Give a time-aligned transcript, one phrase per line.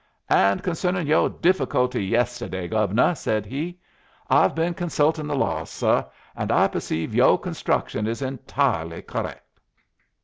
[0.31, 3.79] "And concernin' yoh difficulty yesterday, Gove'nuh," said he,
[4.31, 9.59] "I've been consulting the laws, suh, and I perceive yoh construction is entahley correct."